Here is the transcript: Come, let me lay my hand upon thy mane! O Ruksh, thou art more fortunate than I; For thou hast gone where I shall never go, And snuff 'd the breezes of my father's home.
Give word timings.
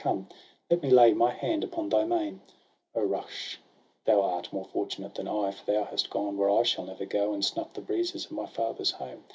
Come, 0.01 0.29
let 0.67 0.81
me 0.81 0.89
lay 0.89 1.13
my 1.13 1.29
hand 1.29 1.63
upon 1.63 1.87
thy 1.89 2.05
mane! 2.05 2.41
O 2.95 3.01
Ruksh, 3.05 3.57
thou 4.03 4.21
art 4.23 4.51
more 4.51 4.65
fortunate 4.65 5.13
than 5.13 5.27
I; 5.27 5.51
For 5.51 5.71
thou 5.71 5.83
hast 5.83 6.09
gone 6.09 6.37
where 6.39 6.49
I 6.49 6.63
shall 6.63 6.85
never 6.85 7.05
go, 7.05 7.33
And 7.33 7.45
snuff 7.45 7.71
'd 7.71 7.75
the 7.75 7.81
breezes 7.81 8.25
of 8.25 8.31
my 8.31 8.47
father's 8.47 8.89
home. 8.89 9.23